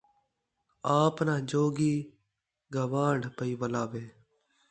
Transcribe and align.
آپ 0.99 1.15
نہ 1.27 1.35
جوڳی، 1.49 1.93
گوان٘ڈھ 2.73 3.25
پئی 3.37 3.53
ولاوے 3.59 4.05